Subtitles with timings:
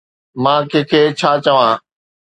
[0.43, 1.71] مان ڪنهن کي ڇا چوان؟